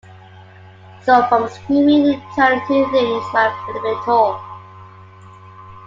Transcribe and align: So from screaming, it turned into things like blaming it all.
So 1.03 1.27
from 1.27 1.47
screaming, 1.47 2.07
it 2.13 2.23
turned 2.35 2.61
into 2.71 2.89
things 2.91 3.33
like 3.35 3.53
blaming 3.67 4.01
it 4.01 4.07
all. 4.07 4.41